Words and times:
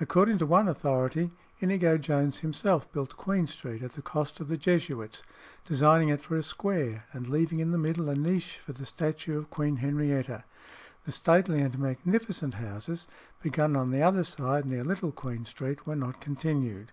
According 0.00 0.38
to 0.38 0.46
one 0.46 0.68
authority 0.68 1.32
Inigo 1.60 1.98
Jones 1.98 2.38
himself 2.38 2.88
built 2.92 3.16
Queen 3.16 3.48
Street, 3.48 3.82
at 3.82 3.94
the 3.94 4.00
cost 4.00 4.38
of 4.38 4.46
the 4.46 4.56
Jesuits, 4.56 5.24
designing 5.64 6.08
it 6.08 6.22
for 6.22 6.36
a 6.36 6.42
square, 6.44 7.02
and 7.12 7.26
leaving 7.26 7.58
in 7.58 7.72
the 7.72 7.76
middle 7.76 8.08
a 8.08 8.14
niche 8.14 8.60
for 8.64 8.72
the 8.72 8.86
statue 8.86 9.36
of 9.36 9.50
Queen 9.50 9.78
Henrietta. 9.78 10.44
"The 11.02 11.10
stately 11.10 11.60
and 11.62 11.76
magnificent 11.80 12.54
houses," 12.54 13.08
begun 13.42 13.74
on 13.74 13.90
the 13.90 14.02
other 14.02 14.22
side 14.22 14.66
near 14.66 14.84
Little 14.84 15.10
Queen 15.10 15.44
Street, 15.44 15.84
were 15.84 15.96
not 15.96 16.20
continued. 16.20 16.92